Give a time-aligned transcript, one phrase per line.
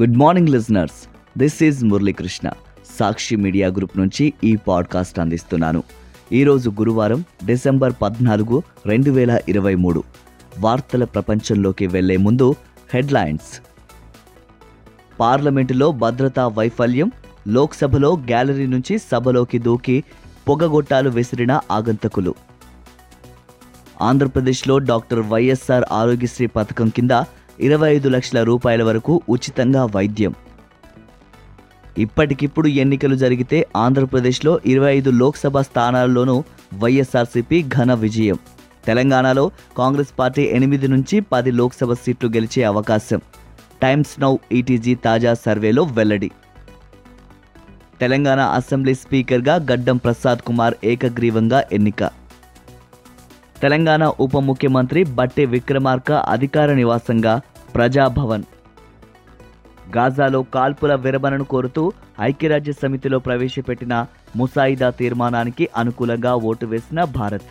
[0.00, 1.08] Good morning listeners
[1.38, 2.50] this is Muralikrishna
[2.98, 5.82] Sakshi media group నుంచి ఈ podcast అందిస్తున్నాను.
[6.32, 10.02] ఈరోజు గురువారం డిసెంబర్ పద్నాలుగు రెండు వేల ఇరవై మూడు.
[10.58, 12.54] వార్తల ప్రపంచంలోకి వెళ్ళే ముందు
[12.94, 13.60] హెడ్లైన్స్.
[15.20, 17.12] పార్లమెంటులో భద్రతా వైఫల్యం
[17.48, 20.04] లోక్సభలో గ్యాలరీ నుంచి సభలోకి దూకి
[20.48, 22.34] పొగగొట్టాలు విసిరిన ఆగంతకులు.
[24.02, 27.10] ఆంధ్రప్రదేశ్లో డాక్టర్ వైఎస్ఆర్ ఆరోగ్యశ్రీ పథకం కింద
[27.60, 30.34] ఇరవై ఐదు లక్షల రూపాయల వరకు ఉచితంగా వైద్యం.
[31.98, 36.44] ఇప్పటికిప్పుడు ఎన్నికలు జరిగితే ఆంధ్రప్రదేశ్లో ఇరవై ఐదు లోక్సభ స్థానాల్లోనూ
[36.78, 38.38] వైఎస్ఆర్సీపీ ఘన విజయం.
[38.84, 43.20] తెలంగాణలో కాంగ్రెస్ పార్టీ ఎనిమిది నుంచి పది లోక్సభ సీట్లు గెలిచే అవకాశం.
[43.82, 46.30] టైమ్స్ నౌ ఈటీజీ తాజా సర్వేలో వెల్లడి.
[48.00, 52.23] తెలంగాణ అసెంబ్లీ స్పీకర్గా గడ్డం ప్రసాద్ కుమార్ ఏకగ్రీవంగా ఎన్నిక.
[53.64, 57.40] తెలంగాణ ఉప ముఖ్యమంత్రి బట్టి విక్రమార్క అధికార నివాసంగా
[57.74, 58.42] ప్రజాభవన్.
[59.96, 67.48] గాజాలో కాల్పుల విరమణను కోరుతూ ఐక్యరాజ్య సమితిలో ప్రవేశపెట్టిన ముసాయిదా తీర్మానానికి అనుకూలంగా ఓటు వేసిన భారత్.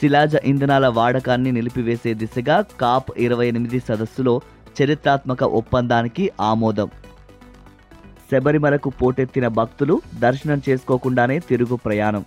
[0.00, 4.40] శిలాజ ఇంధనాల వాడకాన్ని నిలిపివేసే దిశగా కాప్ ఇరవై ఎనిమిది సదస్సులో
[4.82, 6.90] చరిత్రాత్మక ఒప్పందానికి ఆమోదం.
[8.32, 12.24] శబరిమలకు పోటెత్తిన భక్తులు దర్శనం చేసుకోకుండానే తిరుగు ప్రయాణం.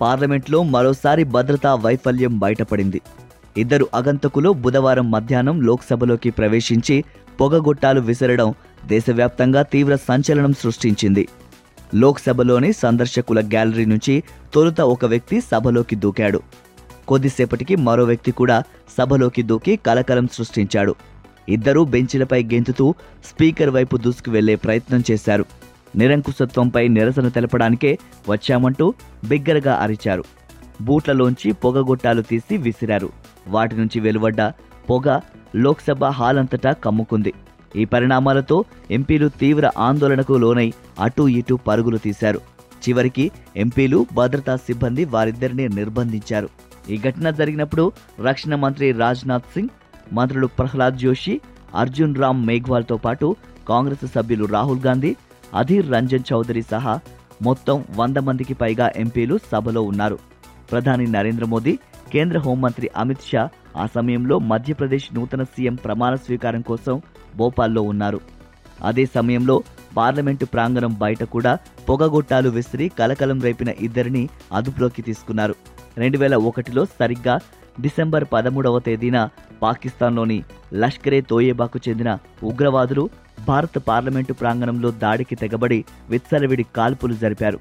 [0.00, 3.00] పార్లమెంట్లో మరోసారి భద్రతా వైఫల్యం బయటపడింది.
[3.56, 7.04] ఇద్దరు అగంతకులు బుధవారం మధ్యాహ్నం లోక్సభలోకి ప్రవేశించి
[7.40, 8.54] పొగగొట్టాలు విసరడం
[8.86, 11.28] దేశవ్యాప్తంగా తీవ్ర సంచలనం సృష్టించింది.
[11.94, 14.22] లోక్సభలోని సందర్శకుల గ్యాలరీ నుంచి
[14.54, 16.40] తొలుత ఒక వ్యక్తి సభలోకి దూకాడు.
[17.08, 18.62] కొద్దిసేపటికి మరో వ్యక్తి కూడా
[18.98, 20.94] సభలోకి దూకి కలకలం సృష్టించాడు.
[21.48, 25.44] ఇద్దరూ బెంచీలపై గెంతుతూ స్పీకర్ వైపు దూసుకు వెళ్ళే ప్రయత్నం చేశారు.
[25.96, 28.94] నిరంకుశత్వంపై నిరసన తెలపడానికే వచ్చామంటూ
[29.28, 30.24] బిగ్గరగా అరిచారు.
[30.80, 33.10] బూట్లలోంచి పొగగొట్టాలు తీసి విసిరారు.
[33.48, 34.42] వాటి నుంచి వెలువడ్డ
[34.90, 35.20] పొగ
[35.56, 37.32] లోక్సభ హాల్ అంతటా కమ్ముకుంది.
[37.76, 42.40] ఈ పరిణామాలతో ఎంపీలు తీవ్ర ఆందోళనకు లోనై అటూ ఇటూ పరుగులు తీశారు.
[42.88, 46.48] చివరికి ఎంపీలు భద్రతా సిబ్బంది వారిద్దరిని నిర్బంధించారు.
[46.90, 47.92] ఈ ఘటన జరిగినప్పుడు
[48.26, 49.68] రక్షణ మంత్రి రాజ్నాథ్ సింగ్
[50.12, 51.40] మంత్రులు ప్రహ్లాద్ జోషి
[51.74, 53.36] అర్జున్ రామ్ మేఘ్వాల్తో పాటు
[53.68, 55.16] కాంగ్రెస్ సభ్యులు రాహుల్ గాంధీ
[55.54, 57.00] అధీర్ రంజన్ చౌదరి సహా
[57.42, 60.18] మొత్తం వంద మందికి పైగా ఎంపీలు సభలో ఉన్నారు.
[60.72, 61.78] ప్రధాని నరేంద్ర మోదీ
[62.12, 67.02] కేంద్ర హోంమంత్రి అమిత్ షా ఆ సమయంలో మధ్యప్రదేశ్ నూతన సీఎం ప్రమాణ స్వీకారం కోసం
[67.36, 68.20] భోపాల్లో ఉన్నారు.
[68.84, 69.62] అదే సమయంలో
[69.96, 75.54] పార్లమెంటు ప్రాంగణం బయట కూడా పొగగొట్టాలు విసిరి కలకలం రేపిన ఇద్దరిని అదుపులోకి తీసుకున్నారు.
[75.98, 77.40] రెండు వేల ఒకటిలో సరిగ్గా
[77.80, 79.28] డిసెంబర్ పదమూడవ తేదీన
[79.62, 80.44] పాకిస్తాన్లోని
[80.74, 83.10] లష్కరే తోయేబాకు చెందిన ఉగ్రవాదులు
[83.46, 87.60] భారత పార్లమెంటు ప్రాంగణంలో దాడికి తెగబడి విత్సలవిడి కాల్పులు జరిపారు.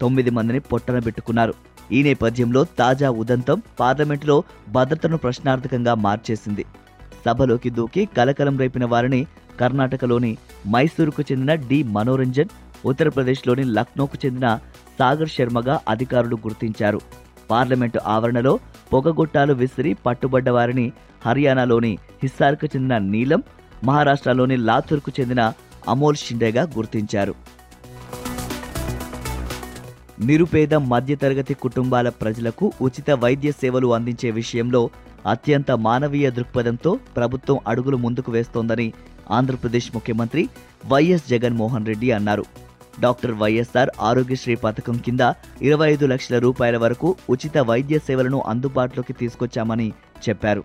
[0.00, 1.54] తొమ్మిది మందిని పొట్టనబెట్టుకున్నారు
[1.92, 6.64] ఈ నేపథ్యంలో తాజా ఉదంతం పార్లమెంటులో భద్రతను ప్రశ్నార్థకంగా మార్చేసింది.
[7.26, 9.26] సభలోకి దూకి కలకలం రేపిన వారిని
[9.60, 10.36] కర్ణాటకలోని
[10.66, 12.48] మైసూరుకు చెందిన డి మనోరంజన్
[12.86, 14.58] ఉత్తరప్రదేశ్లోని లక్నోకు చెందిన
[14.98, 17.00] సాగర్ శర్మగా అధికారులు గుర్తించారు.
[17.50, 18.58] పార్లమెంటు ఆవరణలో
[18.92, 20.92] పొగగొట్టాలు విసిరి పట్టుబడ్డ వారిని
[21.26, 23.42] హర్యానాలోని హిస్సార్కు చెందిన నీలం
[23.84, 25.42] మహారాష్ట్రలోని లాతూర్కు చెందిన
[25.88, 27.34] అమోల్ షిండేగా గుర్తించారు.
[30.28, 34.90] నిరుపేద మధ్యతరగతి కుటుంబాల ప్రజలకు ఉచిత వైద్య సేవలు అందించే విషయంలో
[35.26, 38.92] అత్యంత మానవీయ దృక్పథంతో ప్రభుత్వం అడుగులు ముందుకు వేస్తోందని
[39.30, 40.42] ఆంధ్రప్రదేశ్ ముఖ్యమంత్రి
[40.92, 42.44] వైఎస్ జగన్మోహన్ రెడ్డి అన్నారు.
[43.00, 45.20] డాక్టర్ వైఎస్ఆర్ ఆరోగ్యశ్రీ పథకం కింద
[45.62, 49.88] ఇరవై ఐదు లక్షల రూపాయల వరకు ఉచిత వైద్య సేవలను అందుబాటులోకి తీసుకొచ్చామని
[50.28, 50.62] చెప్పారు.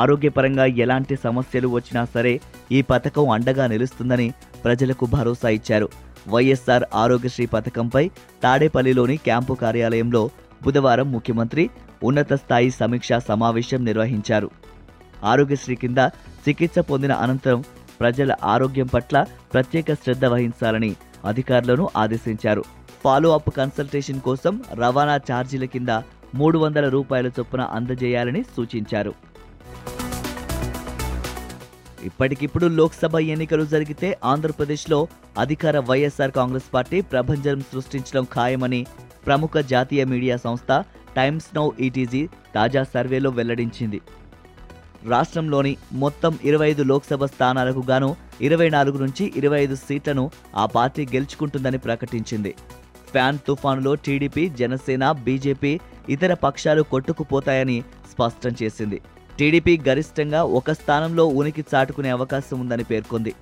[0.00, 2.32] ఆరోగ్యపరంగా ఎలాంటి సమస్యలు వచ్చినా సరే
[2.72, 4.28] ఈ పథకం అండగా నిలుస్తుందని
[4.64, 5.88] ప్రజలకు భరోసా ఇచ్చారు.
[6.28, 8.04] వైఎస్ఆర్ ఆరోగ్యశ్రీ పథకంపై
[8.42, 10.22] తాడేపల్లిలోని క్యాంపు కార్యాలయంలో
[10.64, 11.64] బుధవారం ముఖ్యమంత్రి
[12.04, 14.50] ఉన్నత స్థాయి సమీక్షా సమావేశం నిర్వహించారు.
[15.24, 16.00] ఆరోగ్యశ్రీ కింద
[16.46, 17.60] చికిత్స పొందిన అనంతరం
[18.00, 19.16] ప్రజల ఆరోగ్యం పట్ల
[19.52, 20.90] ప్రత్యేక శ్రద్ధ వహించాలని
[21.24, 22.64] అధికారులను ఆదేశించారు.
[23.04, 25.92] ఫాలో అప్ కన్సల్టేషన్ కోసం రవాణా ఛార్జీల కింద
[26.34, 29.12] మూడు వందల రూపాయల చొప్పున అందజేయాలని సూచించారు.
[32.04, 35.08] ఇప్పటికిప్పుడు లోక్సభ ఎన్నికలు జరిగితే ఆంధ్రప్రదేశ్లో
[35.38, 38.86] అధికార వైఎస్ఆర్ కాంగ్రెస్ పార్టీ ప్రభంజనం సృష్టించడం ఖాయమని
[39.26, 40.84] ప్రముఖ జాతీయ మీడియా సంస్థ
[41.16, 44.00] టైమ్స్ నౌ ఈటీజీ తాజా సర్వేలో వెల్లడించింది.
[45.08, 51.06] రాష్ట్రంలోని మొత్తం ఇరవై ఐదు లోక్సభ స్థానాలకు గాను ఇరవై నాలుగు నుంచి ఇరవై ఐదు సీట్లను ఆ పార్టీ
[51.14, 52.54] గెలుచుకుంటుందని ప్రకటించింది.
[53.12, 59.00] ఫ్యాన్ తుఫానులో టీడీపీ జనసేన బీజేపీ ఇతర పక్షాలు కొట్టుకుపోతాయని స్పష్టం చేసింది.
[59.38, 63.32] టీడీపీ గరిష్టంగా ఒక స్థానంలో ఉనికి చాటుకునే అవకాశం ఉందని పేర్కొంది.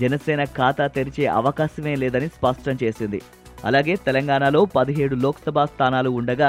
[0.00, 3.20] జనసేన ఖాతా తెరిచే అవకాశమే లేదని స్పష్టం చేసింది.
[3.64, 6.48] అలాగే తెలంగాణలో పదిహేడు లోక్సభ స్థానాలు ఉండగా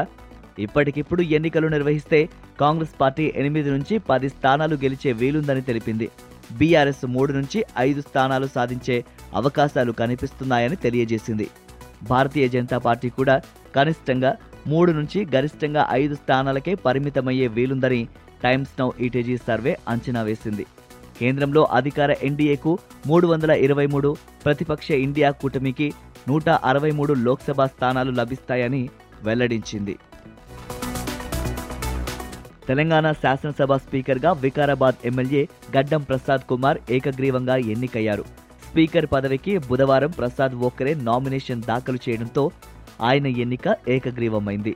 [0.59, 2.29] ఇప్పటికిప్పుడు ఎన్నికలు నిర్వహిస్తే
[2.59, 6.07] కాంగ్రెస్ పార్టీ ఎనిమిది నుంచి పది స్థానాలు గెలిచే వీలుందని తెలిపింది.
[6.57, 8.97] బీఆర్ఎస్ మూడు నుంచి ఐదు స్థానాలు సాధించే
[9.33, 11.47] అవకాశాలు కనిపిస్తున్నాయని తెలియజేసింది.
[12.09, 13.41] భారతీయ జనతా పార్టీ కూడా
[13.75, 14.31] కనిష్టంగా
[14.67, 18.01] మూడు నుంచి గరిష్టంగా ఐదు స్థానాలకే పరిమితమయ్యే వీలుందని
[18.43, 20.65] టైమ్స్ నౌ ఈటీజీ సర్వే అంచనా వేసింది.
[21.19, 25.93] కేంద్రంలో అధికార ఎన్డీఏకు మూడు వందల ఇరవై మూడు ప్రతిపక్ష ఇండియా కూటమికి
[26.29, 28.89] నూట అరవై మూడు లోక్సభ స్థానాలు లభిస్తాయని
[29.23, 29.97] వెల్లడించింది.
[32.67, 35.47] తెలంగాణ శాసనసభ స్పీకర్గా వికారాబాద్ ఎమ్మెల్యే
[35.77, 38.25] గడ్డం ప్రసాద్ కుమార్ ఏకగ్రీవంగా ఎన్నికయ్యారు.
[38.69, 42.51] స్పీకర్ పదవికి బుధవారం ప్రసాద్ ఓకరే నామినేషన్ దాఖలు చేయడంతో
[43.01, 44.75] ఆయన ఎన్నిక ఏకగ్రీవమైంది.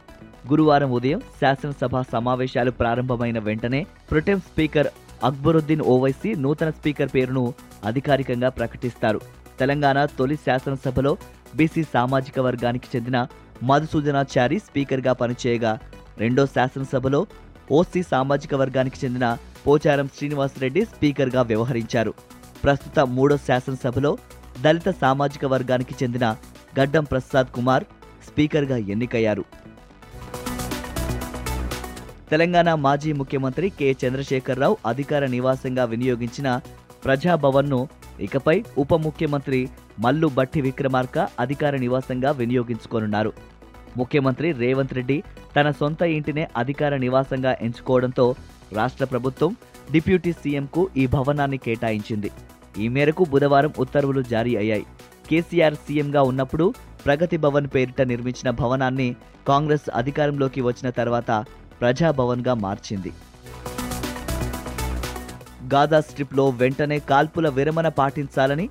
[0.49, 4.87] గురువారం ఉదయం శాసనసభ సమావేశాలు ప్రారంభమైన వెంటనే ప్రొటెం స్పీకర్
[5.23, 7.53] అక్బరుద్దీన్ ఓవైసీ నూతన స్పీకర్ పేరును
[7.85, 9.21] అధికారికంగా ప్రకటిస్తారు.
[9.59, 11.17] తెలంగాణ తొలి శాసనసభలో
[11.55, 13.27] బీసీ సామాజిక వర్గానికి చెందిన
[13.63, 15.79] మధుసూదనాచారి స్పీకర్గా పనిచేయగా
[16.17, 17.27] రెండో శాసనసభలో
[17.71, 22.13] ఓసీ సామాజిక వర్గానికి చెందిన పోచారం శ్రీనివాసరెడ్డి స్పీకర్గా వ్యవహరించారు.
[22.63, 24.17] ప్రస్తుత మూడో శాసనసభలో
[24.61, 26.35] దళిత సామాజిక వర్గానికి చెందిన
[26.79, 27.83] గడ్డం ప్రసాద్ కుమార్
[28.27, 29.45] స్పీకర్గా ఎన్నికయ్యారు.
[32.31, 33.95] తెలంగాణ మాజీ ముఖ్యమంత్రి కె.
[34.01, 36.47] చంద్రశేఖరరావు అధికార నివాసంగా వినియోగించిన
[37.05, 37.79] ప్రజాభవన్ను
[38.19, 39.59] ఇకపై ఉప ముఖ్యమంత్రి
[39.99, 43.31] మల్లు బట్టి విక్రమార్క అధికార నివాసంగా వినియోగించుకోనున్నారు.
[43.97, 45.23] ముఖ్యమంత్రి రేవంత్ రెడ్డి
[45.55, 48.35] తన సొంత ఇంటినే అధికార నివాసంగా ఎంచుకోవడంతో
[48.73, 49.51] రాష్ట్ర ప్రభుత్వం
[49.91, 52.31] డిప్యూటీ సీఎంకు ఈ భవనాన్ని కేటాయించింది.
[52.79, 54.85] ఈ మేరకు బుధవారం ఉత్తర్వులు జారీ అయ్యాయి.
[55.29, 56.73] కేసీఆర్ సీఎంగా ఉన్నప్పుడు
[57.05, 59.15] ప్రగతి భవన్ పేరిట నిర్మించిన భవనాన్ని
[59.47, 61.31] కాంగ్రెస్ అధికారంలోకి వచ్చిన తర్వాత
[61.81, 63.11] ప్రజాభవన్గా మార్చింది.
[65.73, 68.69] గాజా స్ట్రిప్లో వెంటనే కాల్పుల విరమణ పాటించాలని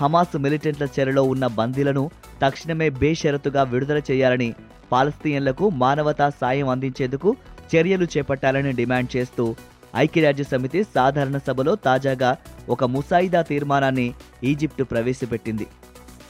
[0.00, 2.10] హమాస్ మిలిటెంట్ల చెరలో ఉన్న బందీలను
[2.42, 4.54] తక్షణమే బేషరతుగా విడుదల చేయాలని
[4.92, 7.36] పాలస్తీన్లకు మానవతా సాయం అందించేందుకు
[7.76, 9.56] చర్యలు చేపట్టాలని డిమాండ్ చేస్తూ
[9.96, 12.36] ఐక్యరాజ్య సమితి సాధారణ సభలో తాజాగా
[12.68, 14.14] ఒక ముసాయిదా తీర్మానాన్ని
[14.44, 15.66] ఈజిప్టు ప్రవేశపెట్టింది.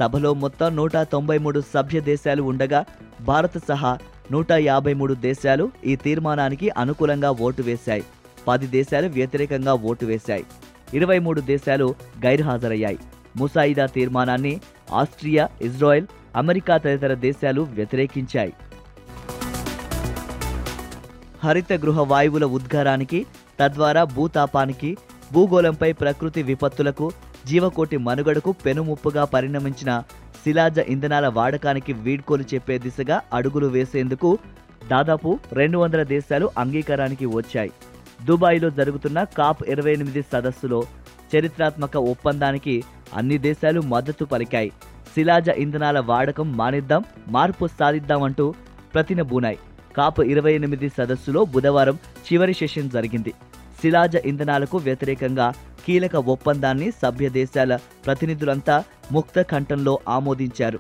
[0.01, 2.85] సభలో మొత్తం నూట తొంభై మూడు సభ్య దేశాలు ఉండగా
[3.21, 3.99] భారత్ సహా
[4.33, 8.05] నూట యాభై మూడు దేశాలు ఈ తీర్మానానికి అనుకూలంగా ఓటు వేశాయి.
[8.49, 10.45] పది దేశాలు వ్యతిరేకంగా ఓటు వేశాయి.
[10.95, 11.95] ఇరవై మూడు దేశాలు
[12.25, 12.99] గైర్హాజరయ్యాయి.
[13.37, 14.61] ముసాయిదా తీర్మానాన్ని
[14.93, 16.07] ఆస్ట్రియా ఇజ్రాయెల్
[16.37, 18.53] అమెరికా తదితర దేశాలు వ్యతిరేకించాయి.
[21.45, 23.27] హరిత గృహ వాయువుల ఉద్గారానికి
[23.61, 24.97] తద్వారా భూతాపానికి
[25.33, 27.13] భూగోళంపై ప్రకృతి విపత్తులకు
[27.47, 30.03] జీవకోటి మనుగడకు పెనుముప్పుగా పరిణమించిన
[30.45, 34.31] శిలాజ ఇంధనాల వాడకానికి వీడ్కోలు చెప్పే దిశగా అడుగులు వేసేందుకు
[34.91, 37.73] దాదాపు రెండు వందల దేశాలు అంగీకారానికి వచ్చాయి.
[38.25, 40.81] దుబాయ్లో జరుగుతున్న కాప్ ఇరవై ఎనిమిది సదస్సులో
[41.33, 42.75] చరిత్రాత్మక ఒప్పందానికి
[43.17, 44.71] అన్ని దేశాలు మద్దతు పలికాయి.
[45.15, 48.55] శిలాజ ఇంధనాల వాడకం మానిద్దాం మార్పు సాధిద్దామంటూ
[48.95, 49.59] ప్రతినబూనాయి
[49.97, 53.33] కాప్ ఇరవై ఎనిమిది సదస్సులో బుధవారం చివరి సెషన్ జరిగింది.
[53.85, 55.47] శిలాజ ఇంధనాలకు వ్యతిరేకంగా
[55.87, 57.73] కీలక ఒప్పందాన్ని సభ్య దేశాల
[58.07, 60.79] ప్రతినిధులంతా ముక్త కంఠంలో ఆమోదించారు.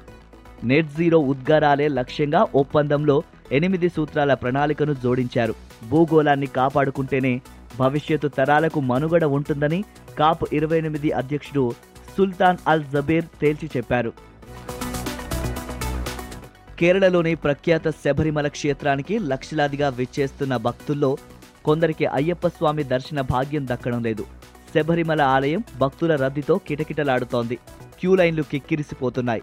[0.65, 3.17] నెట్ జీరో ఉద్గారాలే లక్ష్యంగా ఒప్పందంలో
[3.53, 5.55] ఎనిమిది సూత్రాల ప్రణాళికను జోడించారు.
[5.91, 7.41] భూగోళాన్ని కాపాడుకుంటేనే
[7.79, 9.85] భవిష్యత్తు తరాలకు మనుగడ ఉంటుందని
[10.19, 11.65] కాప్ ఇరవై ఎనిమిది అధ్యక్షుడు
[12.17, 14.13] సుల్తాన్ అల్ జబీర్ తేల్చి చెప్పారు.
[16.81, 21.11] కేరళలోని ప్రఖ్యాత శబరిమల క్షేత్రానికి లక్షలాదిగా విచ్చేస్తున్న భక్తుల్లో
[21.65, 24.25] కొందరికి అయ్యప్ప స్వామి దర్శన భాగ్యం దక్కడం లేదు.
[24.75, 27.57] శబరిమల ఆలయం భక్తుల రద్దీతో కిటకిటలాడుతోంది.
[28.01, 29.43] క్యూ లైన్లు కిక్కిరిసిపోతున్నాయి.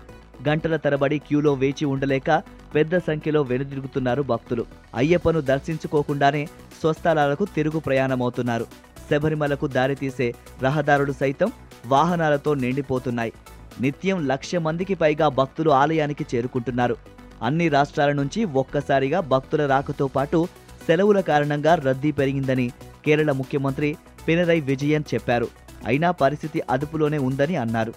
[0.50, 2.44] గంటల తరబడి క్యూలో వేచి ఉండలేక
[2.76, 4.66] పెద్ద సంఖ్యలో వెనుదిరుగుతున్నారు భక్తులు.
[4.96, 6.46] అయ్యప్పను దర్శించుకోకుండానే
[6.82, 8.66] స్వస్థలాలకు తిరుగు ప్రయాణమవుతున్నారు.
[9.12, 11.52] శబరిమలకు దారితీసే రహదారులు సైతం
[11.86, 13.34] వాహనాలతో నిండిపోతున్నాయి.
[13.82, 16.96] నిత్యం లక్ష మందికి పైగా భక్తులు ఆలయానికి చేరుకుంటున్నారు.
[17.44, 20.48] అన్ని రాష్ట్రాల నుంచి ఒక్కసారిగా భక్తుల రాకతో పాటు
[20.88, 22.72] సెలవుల కారణంగా రద్దీ పెరిగిందని
[23.06, 23.98] కేరళ ముఖ్యమంత్రి
[24.28, 25.48] పినరై విజయన్ చెప్పారు.
[25.86, 27.94] అయినా పరిస్థితి అదుపులోనే ఉందని అన్నారు.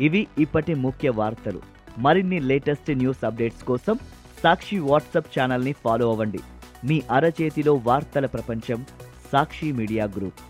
[0.00, 1.62] ఇవి ఇప్పటి ముఖ్య వార్తలు.
[1.98, 3.98] మరిన్ని లేటెస్ట్ న్యూస్ అప్డేట్స్ కోసం
[4.42, 6.38] సాక్షి వాట్సాప్ ఛానల్ని ఫాలో అవ్వండి.
[6.84, 8.86] మీ అరచేతిలో వార్తల ప్రపంచం
[9.32, 10.47] సాక్షి మీడియా గ్రూప్.